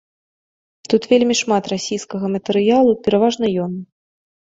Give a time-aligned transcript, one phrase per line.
[0.93, 3.71] Тут вельмі шмат расійскага матэрыялу, пераважна ён.